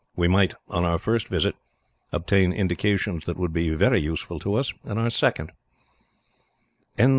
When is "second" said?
5.11-5.51